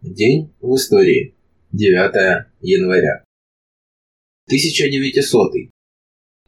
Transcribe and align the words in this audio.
День 0.00 0.52
в 0.60 0.76
истории. 0.76 1.34
9 1.72 2.46
января. 2.60 3.24
1900. 4.46 5.52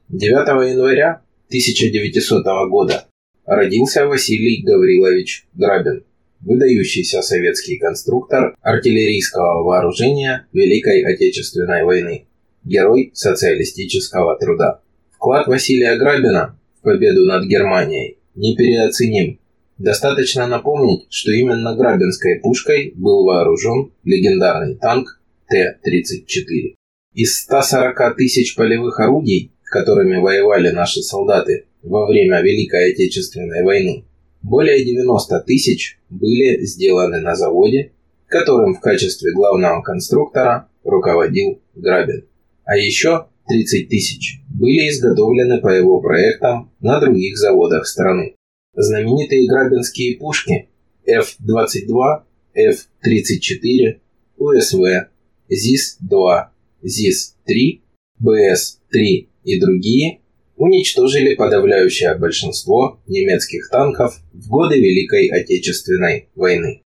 9 0.08 0.70
января 0.70 1.22
1900 1.48 2.44
года 2.70 3.08
родился 3.44 4.06
Василий 4.06 4.62
Гаврилович 4.62 5.48
Грабин, 5.54 6.04
выдающийся 6.40 7.22
советский 7.22 7.78
конструктор 7.78 8.54
артиллерийского 8.60 9.64
вооружения 9.64 10.46
Великой 10.52 11.02
Отечественной 11.02 11.82
войны, 11.82 12.28
герой 12.62 13.10
социалистического 13.14 14.38
труда. 14.38 14.80
Вклад 15.10 15.48
Василия 15.48 15.96
Грабина 15.96 16.56
в 16.78 16.82
победу 16.82 17.26
над 17.26 17.46
Германией 17.46 18.18
непереоценим. 18.36 19.40
Достаточно 19.80 20.46
напомнить, 20.46 21.06
что 21.08 21.32
именно 21.32 21.74
Грабинской 21.74 22.38
пушкой 22.40 22.92
был 22.96 23.24
вооружен 23.24 23.94
легендарный 24.04 24.74
танк 24.74 25.22
Т-34. 25.48 26.74
Из 27.14 27.40
140 27.44 28.14
тысяч 28.14 28.56
полевых 28.56 29.00
орудий, 29.00 29.54
которыми 29.62 30.16
воевали 30.16 30.68
наши 30.68 31.00
солдаты 31.00 31.64
во 31.82 32.06
время 32.06 32.42
Великой 32.42 32.92
Отечественной 32.92 33.62
войны, 33.62 34.04
более 34.42 34.84
90 34.84 35.40
тысяч 35.46 35.98
были 36.10 36.62
сделаны 36.66 37.20
на 37.20 37.34
заводе, 37.34 37.92
которым 38.26 38.74
в 38.74 38.80
качестве 38.80 39.32
главного 39.32 39.80
конструктора 39.80 40.68
руководил 40.84 41.62
Грабин. 41.74 42.26
А 42.64 42.76
еще 42.76 43.28
30 43.48 43.88
тысяч 43.88 44.42
были 44.50 44.90
изготовлены 44.90 45.58
по 45.62 45.68
его 45.68 46.02
проектам 46.02 46.70
на 46.80 47.00
других 47.00 47.38
заводах 47.38 47.86
страны. 47.86 48.36
Знаменитые 48.74 49.48
грабинские 49.48 50.16
пушки 50.16 50.68
F-22, 51.04 52.22
F-34, 52.54 54.00
УСВ, 54.36 55.08
ЗИС-2, 55.48 56.48
ЗИС-3, 56.82 57.80
БС-3 58.20 59.28
и 59.44 59.60
другие 59.60 60.20
уничтожили 60.56 61.34
подавляющее 61.34 62.14
большинство 62.16 63.00
немецких 63.06 63.68
танков 63.70 64.20
в 64.32 64.48
годы 64.48 64.76
Великой 64.76 65.28
Отечественной 65.28 66.28
войны. 66.34 66.82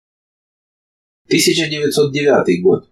1909 1.28 2.62
год. 2.62 2.90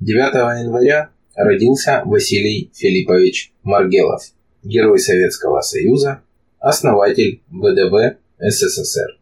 9 0.00 0.64
января 0.64 1.10
родился 1.34 2.02
Василий 2.04 2.70
Филиппович 2.74 3.52
Маргелов, 3.62 4.32
герой 4.64 4.98
Советского 4.98 5.60
Союза, 5.60 6.22
основатель 6.64 7.42
ВДВ 7.50 8.16
СССР. 8.38 9.18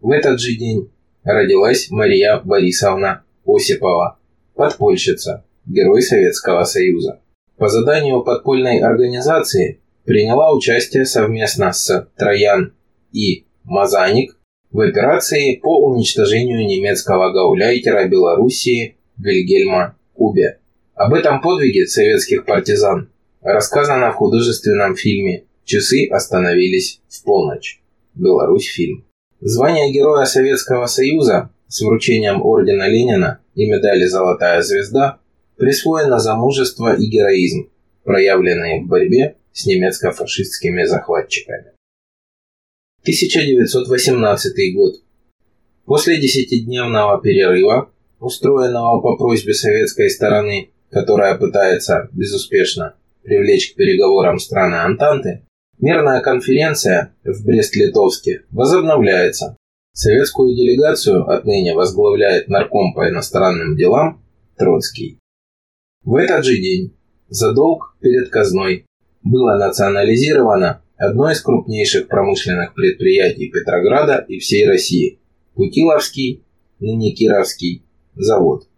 В 0.00 0.10
этот 0.10 0.40
же 0.40 0.54
день 0.54 0.90
родилась 1.24 1.90
Мария 1.90 2.40
Борисовна 2.44 3.24
Осипова, 3.44 4.18
подпольщица, 4.54 5.44
герой 5.66 6.02
Советского 6.02 6.62
Союза. 6.62 7.20
По 7.56 7.68
заданию 7.68 8.22
подпольной 8.22 8.78
организации 8.78 9.80
приняла 10.04 10.54
участие 10.54 11.04
совместно 11.04 11.72
с 11.72 12.08
Троян 12.16 12.72
и 13.12 13.44
Мазаник 13.64 14.38
в 14.70 14.80
операции 14.80 15.56
по 15.56 15.84
уничтожению 15.86 16.64
немецкого 16.66 17.32
гауляйтера 17.32 18.08
Белоруссии 18.08 18.96
Вильгельма 19.18 19.96
Кубе. 20.14 20.60
Об 20.94 21.14
этом 21.14 21.40
подвиге 21.40 21.88
советских 21.88 22.46
партизан 22.46 23.10
рассказано 23.40 24.12
в 24.12 24.14
художественном 24.14 24.94
фильме 24.94 25.44
«Часы 25.64 26.08
остановились 26.10 27.00
в 27.08 27.24
полночь». 27.24 27.80
Беларусь 28.14 28.66
фильм. 28.66 29.04
Звание 29.40 29.92
Героя 29.92 30.26
Советского 30.26 30.86
Союза 30.86 31.50
с 31.66 31.80
вручением 31.80 32.42
Ордена 32.42 32.88
Ленина 32.88 33.40
и 33.54 33.70
медали 33.70 34.04
«Золотая 34.04 34.62
звезда» 34.62 35.18
присвоено 35.56 36.18
за 36.18 36.34
мужество 36.34 36.94
и 36.94 37.06
героизм, 37.06 37.70
проявленные 38.04 38.82
в 38.82 38.86
борьбе 38.86 39.36
с 39.52 39.66
немецко-фашистскими 39.66 40.84
захватчиками. 40.84 41.72
1918 43.02 44.74
год. 44.74 45.02
После 45.84 46.20
десятидневного 46.20 47.20
перерыва, 47.20 47.90
устроенного 48.20 49.00
по 49.00 49.16
просьбе 49.16 49.54
советской 49.54 50.08
стороны, 50.10 50.70
которая 50.90 51.36
пытается 51.36 52.08
безуспешно 52.12 52.94
привлечь 53.22 53.72
к 53.72 53.76
переговорам 53.76 54.38
страны 54.38 54.76
Антанты, 54.76 55.42
мирная 55.82 56.20
конференция 56.20 57.14
в 57.24 57.44
Брест-Литовске 57.44 58.44
возобновляется. 58.50 59.56
Советскую 59.92 60.54
делегацию 60.54 61.28
отныне 61.28 61.74
возглавляет 61.74 62.48
нарком 62.48 62.94
по 62.94 63.10
иностранным 63.10 63.76
делам 63.76 64.22
Троцкий. 64.56 65.18
В 66.04 66.14
этот 66.14 66.46
же 66.46 66.56
день 66.56 66.96
за 67.28 67.52
долг 67.52 67.96
перед 68.00 68.30
казной 68.30 68.86
было 69.22 69.58
национализировано 69.58 70.82
одно 70.96 71.30
из 71.30 71.42
крупнейших 71.42 72.08
промышленных 72.08 72.74
предприятий 72.74 73.50
Петрограда 73.50 74.24
и 74.26 74.38
всей 74.38 74.66
России– 74.66 75.18
Путиловский, 75.54 76.44
ныне 76.80 77.12
Кировский, 77.12 77.84
завод. 78.14 78.68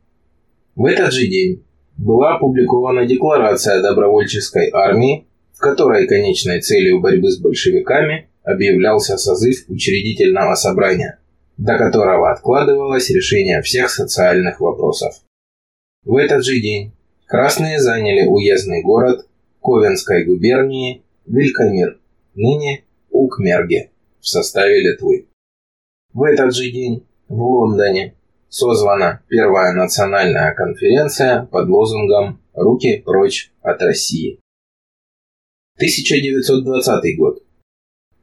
В 0.74 0.86
этот 0.86 1.12
же 1.12 1.28
день 1.28 1.64
была 1.96 2.36
опубликована 2.36 3.06
декларация 3.06 3.80
добровольческой 3.82 4.70
армии, 4.72 5.28
в 5.54 5.58
которой 5.58 6.06
конечной 6.06 6.60
целью 6.60 7.00
борьбы 7.00 7.30
с 7.30 7.38
большевиками 7.38 8.28
объявлялся 8.42 9.16
созыв 9.16 9.64
учредительного 9.68 10.54
собрания, 10.54 11.18
до 11.56 11.78
которого 11.78 12.30
откладывалось 12.30 13.10
решение 13.10 13.62
всех 13.62 13.88
социальных 13.90 14.60
вопросов. 14.60 15.14
В 16.04 16.16
этот 16.16 16.44
же 16.44 16.60
день 16.60 16.92
красные 17.26 17.80
заняли 17.80 18.26
уездный 18.26 18.82
город 18.82 19.26
Ковенской 19.62 20.24
губернии 20.24 21.02
Вилькамир, 21.26 21.98
ныне 22.34 22.84
Укмерге, 23.10 23.90
в 24.20 24.26
составе 24.26 24.80
Литвы. 24.80 25.28
В 26.12 26.22
этот 26.24 26.54
же 26.54 26.70
день 26.70 27.06
в 27.28 27.40
Лондоне 27.40 28.14
созвана 28.48 29.22
первая 29.28 29.72
национальная 29.72 30.52
конференция 30.54 31.46
под 31.46 31.68
лозунгом 31.68 32.40
«Руки 32.52 33.02
прочь 33.04 33.52
от 33.62 33.80
России». 33.82 34.38
1920 35.76 37.16
год. 37.16 37.42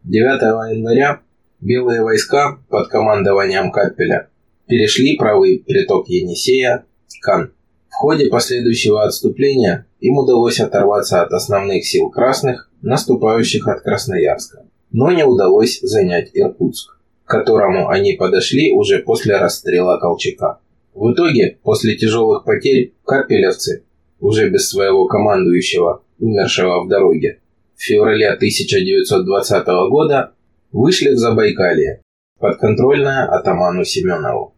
9 0.03 0.75
января 0.75 1.21
белые 1.59 2.01
войска 2.01 2.59
под 2.69 2.87
командованием 2.87 3.71
Каппеля 3.71 4.29
перешли 4.67 5.17
правый 5.17 5.63
приток 5.65 6.07
Енисея, 6.07 6.85
Кан. 7.21 7.51
В 7.89 7.93
ходе 7.95 8.27
последующего 8.27 9.03
отступления 9.03 9.85
им 9.99 10.17
удалось 10.17 10.59
оторваться 10.59 11.21
от 11.21 11.33
основных 11.33 11.85
сил 11.85 12.09
красных, 12.09 12.71
наступающих 12.81 13.67
от 13.67 13.81
Красноярска, 13.81 14.65
но 14.91 15.11
не 15.11 15.25
удалось 15.25 15.79
занять 15.81 16.31
Иркутск 16.33 16.97
которому 17.31 17.87
они 17.87 18.13
подошли 18.13 18.73
уже 18.73 18.99
после 18.99 19.37
расстрела 19.37 19.97
Колчака. 19.99 20.59
В 20.93 21.13
итоге, 21.13 21.57
после 21.63 21.95
тяжелых 21.95 22.43
потерь, 22.43 22.93
капелевцы, 23.05 23.85
уже 24.19 24.49
без 24.49 24.67
своего 24.69 25.07
командующего, 25.07 26.03
умершего 26.21 26.83
в 26.83 26.87
дороге, 26.87 27.41
в 27.75 27.81
феврале 27.81 28.29
1920 28.29 29.65
года 29.89 30.33
вышли 30.71 31.09
в 31.09 31.17
Забайкалье, 31.17 32.01
подконтрольное 32.39 33.25
атаману 33.25 33.83
Семенову. 33.83 34.53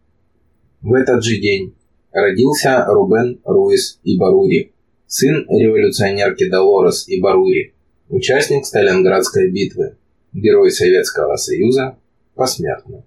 В 0.82 0.94
этот 0.94 1.24
же 1.24 1.40
день 1.40 1.76
родился 2.12 2.86
Рубен 2.86 3.40
Руис 3.46 4.00
Ибарури, 4.04 4.74
сын 5.08 5.46
революционерки 5.50 6.50
Долорес 6.50 7.06
Ибарури, 7.08 7.74
участник 8.10 8.66
Сталинградской 8.66 9.50
битвы, 9.50 9.96
герой 10.34 10.70
Советского 10.70 11.38
Союза, 11.38 11.98
посмертно. 12.36 13.06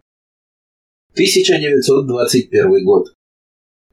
1921 1.13 2.85
год. 2.85 3.09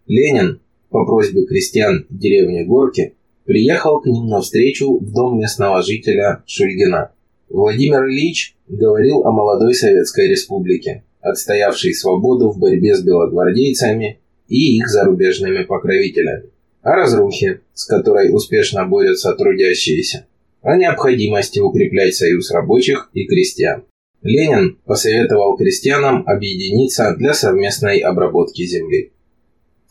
Ленин 0.07 0.61
по 0.89 1.05
просьбе 1.05 1.45
крестьян 1.45 2.05
деревни 2.09 2.63
Горки 2.63 3.15
приехал 3.45 3.99
к 4.01 4.05
ним 4.05 4.27
навстречу 4.27 4.97
в 4.97 5.11
дом 5.11 5.39
местного 5.39 5.81
жителя 5.81 6.43
Шульгина. 6.45 7.11
Владимир 7.49 8.05
Ильич 8.07 8.55
говорил 8.67 9.23
о 9.23 9.31
молодой 9.31 9.73
Советской 9.73 10.29
Республике, 10.29 11.03
отстоявшей 11.21 11.93
свободу 11.93 12.49
в 12.49 12.59
борьбе 12.59 12.95
с 12.95 13.01
белогвардейцами 13.01 14.19
и 14.47 14.77
их 14.77 14.89
зарубежными 14.89 15.63
покровителями, 15.63 16.49
о 16.81 16.95
разрухе, 16.95 17.61
с 17.73 17.85
которой 17.85 18.33
успешно 18.33 18.85
борются 18.85 19.33
трудящиеся, 19.33 20.25
о 20.61 20.75
необходимости 20.75 21.59
укреплять 21.59 22.15
союз 22.15 22.51
рабочих 22.51 23.09
и 23.13 23.25
крестьян. 23.25 23.83
Ленин 24.21 24.79
посоветовал 24.85 25.57
крестьянам 25.57 26.23
объединиться 26.25 27.13
для 27.17 27.33
совместной 27.33 27.99
обработки 27.99 28.65
земли. 28.65 29.12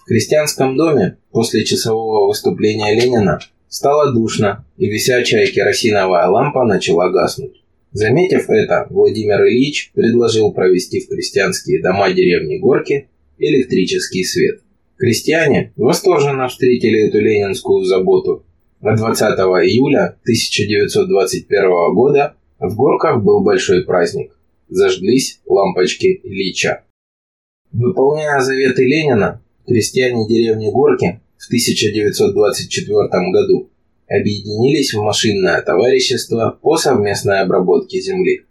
В 0.02 0.04
крестьянском 0.04 0.76
доме 0.76 1.18
после 1.30 1.64
часового 1.64 2.26
выступления 2.26 2.92
Ленина 2.92 3.38
стало 3.68 4.12
душно, 4.12 4.66
и 4.76 4.86
висячая 4.86 5.46
керосиновая 5.46 6.26
лампа 6.26 6.64
начала 6.64 7.08
гаснуть. 7.10 7.62
Заметив 7.92 8.50
это, 8.50 8.88
Владимир 8.90 9.40
Ильич 9.46 9.92
предложил 9.94 10.52
провести 10.52 11.00
в 11.00 11.08
крестьянские 11.08 11.80
дома 11.80 12.12
деревни 12.12 12.58
Горки 12.58 13.08
электрический 13.38 14.24
свет. 14.24 14.60
Крестьяне 14.96 15.72
восторженно 15.76 16.48
встретили 16.48 17.06
эту 17.06 17.20
ленинскую 17.20 17.84
заботу. 17.84 18.44
А 18.80 18.96
20 18.96 19.22
июля 19.22 20.16
1921 20.22 21.94
года 21.94 22.34
в 22.58 22.74
Горках 22.74 23.22
был 23.22 23.40
большой 23.40 23.84
праздник. 23.84 24.36
Зажглись 24.68 25.40
лампочки 25.46 26.20
Ильича. 26.24 26.82
Выполняя 27.72 28.40
заветы 28.40 28.84
Ленина, 28.84 29.41
крестьяне 29.66 30.26
деревни 30.26 30.70
Горки 30.70 31.20
в 31.38 31.46
1924 31.46 33.30
году 33.32 33.70
объединились 34.08 34.92
в 34.92 35.02
машинное 35.02 35.60
товарищество 35.62 36.58
по 36.60 36.76
совместной 36.76 37.40
обработке 37.40 38.00
земли. 38.00 38.44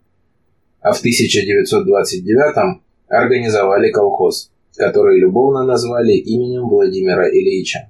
А 0.82 0.92
в 0.94 1.00
1929 1.00 2.82
организовали 3.08 3.92
колхоз, 3.92 4.52
который 4.76 5.20
любовно 5.20 5.64
назвали 5.64 6.14
именем 6.14 6.68
Владимира 6.68 7.30
Ильича. 7.30 7.90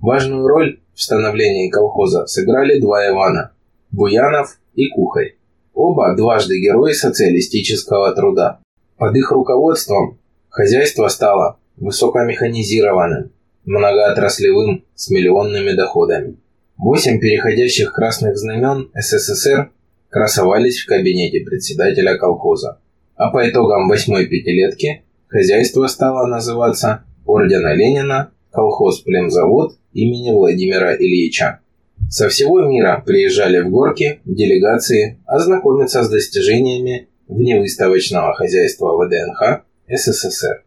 Важную 0.00 0.46
роль 0.46 0.80
в 0.94 1.00
становлении 1.00 1.70
колхоза 1.70 2.26
сыграли 2.26 2.78
два 2.78 3.08
Ивана– 3.08 3.52
Буянов 3.90 4.58
и 4.74 4.88
Кухарь. 4.88 5.36
Оба 5.72 6.14
дважды 6.14 6.60
герои 6.60 6.92
социалистического 6.92 8.14
труда. 8.14 8.60
Под 8.96 9.16
их 9.16 9.30
руководством 9.32 10.18
хозяйство 10.48 11.08
стало 11.08 11.58
высокомеханизированным, 11.76 13.32
многоотраслевым 13.64 14.84
с 14.94 15.10
миллионными 15.10 15.72
доходами. 15.72 16.36
Восемь 16.76 17.20
переходящих 17.20 17.92
красных 17.92 18.36
знамен 18.36 18.90
СССР 18.94 19.70
красовались 20.10 20.80
в 20.80 20.86
кабинете 20.86 21.40
председателя 21.40 22.16
колхоза. 22.16 22.78
А 23.16 23.30
по 23.30 23.48
итогам 23.48 23.88
восьмой 23.88 24.26
пятилетки 24.26 25.02
хозяйство 25.28 25.86
стало 25.86 26.26
называться 26.26 27.04
Ордена 27.26 27.74
Ленина 27.74 28.30
колхоз 28.50 29.00
Племзавод 29.00 29.76
имени 29.92 30.30
Владимира 30.30 30.94
Ильича. 30.94 31.60
Со 32.08 32.28
всего 32.28 32.62
мира 32.62 33.02
приезжали 33.04 33.60
в 33.60 33.70
горки 33.70 34.20
делегации 34.24 35.18
ознакомиться 35.26 36.02
с 36.02 36.08
достижениями 36.08 37.08
вневыставочного 37.28 38.34
хозяйства 38.34 38.96
ВДНХ 38.96 39.64
СССР. 39.88 40.64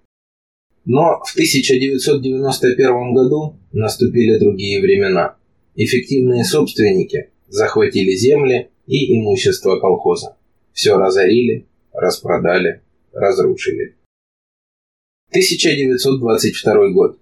Но 0.90 1.22
в 1.22 1.34
1991 1.34 3.14
году 3.14 3.58
наступили 3.74 4.40
другие 4.40 4.80
времена. 4.80 5.36
Эффективные 5.76 6.46
собственники 6.46 7.30
захватили 7.50 8.16
земли 8.16 8.70
и 8.86 9.20
имущество 9.20 9.82
колхоза. 9.82 10.38
Все 10.72 10.96
разорили, 10.96 11.68
распродали, 11.92 12.84
разрушили. 13.12 13.98
1922 15.32 16.90
год. 16.92 17.20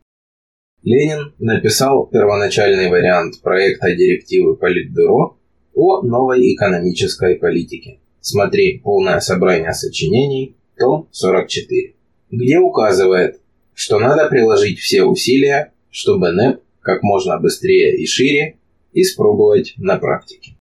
Ленин 0.83 1.33
написал 1.39 2.05
первоначальный 2.05 2.89
вариант 2.89 3.41
проекта 3.41 3.95
директивы 3.95 4.57
Политбюро 4.57 5.39
о 5.73 6.03
новой 6.03 6.53
экономической 6.53 7.33
политике. 7.37 7.99
Смотри 8.21 8.77
полное 8.77 9.19
собрание 9.21 9.73
сочинений, 9.73 10.55
том 10.77 11.09
44, 11.11 11.95
где 12.29 12.59
указывает, 12.59 13.41
что 13.75 13.99
надо 13.99 14.27
приложить 14.29 14.79
все 14.79 15.03
усилия, 15.03 15.73
чтобы 15.91 16.31
НЭП 16.31 16.61
как 16.81 17.03
можно 17.03 17.37
быстрее 17.37 17.95
и 17.97 18.07
шире 18.07 18.57
испробовать 18.93 19.73
на 19.77 19.97
практике. 19.97 20.55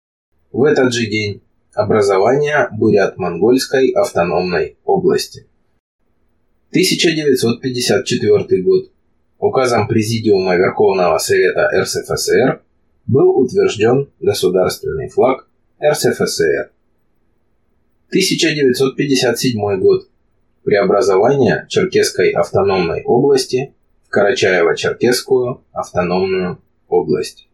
В 0.50 0.64
этот 0.64 0.93
же 0.93 1.06
день 1.06 1.43
образование 1.75 2.69
Бурят-Монгольской 2.73 3.93
автономной 3.93 4.76
области. 4.85 5.47
1954 6.70 8.62
год. 8.62 8.91
Указом 9.38 9.88
Президиума 9.88 10.56
Верховного 10.56 11.19
Совета 11.19 11.69
РСФСР 11.75 12.62
был 13.06 13.37
утвержден 13.37 14.11
государственный 14.20 15.09
флаг 15.09 15.49
РСФСР. 15.85 16.70
1957 18.09 19.81
год 19.81 20.09
преобразование 20.64 21.67
Черкесской 21.69 22.31
автономной 22.31 23.03
области 23.05 23.75
в 24.09 24.17
Карачаево-Черкесскую 24.17 25.61
автономную 25.73 26.62
область. 26.88 27.49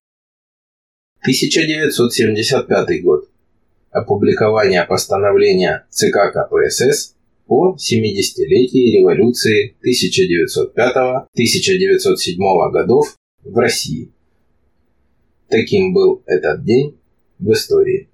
1975 1.23 3.03
год. 3.03 3.29
Опубликование 3.91 4.85
постановления 4.85 5.87
ЦК 5.91 6.33
КПСС 6.33 7.17
о 7.47 7.75
70-летии 7.75 8.99
революции 8.99 9.77
1905-1907 9.83 12.71
годов 12.71 13.17
в 13.43 13.59
России. 13.59 14.13
Таким 15.49 15.93
был 15.95 16.23
этот 16.27 16.63
день 16.65 17.01
в 17.39 17.51
истории. 17.53 18.11